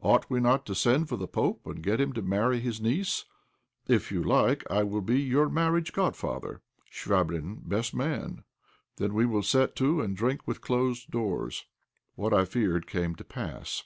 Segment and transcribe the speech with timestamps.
[0.00, 3.26] Ought we not to send for the pope and get him to marry his niece?
[3.86, 8.44] If you like I will be your marriage godfather, Chvabrine best man;
[8.96, 11.66] then we will set to and drink with closed doors."
[12.14, 13.84] What I feared came to pass.